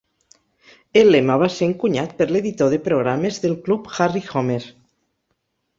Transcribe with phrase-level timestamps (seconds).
[1.01, 4.63] El lema va ser encunyat per l'editor de programes del club Harry Homer.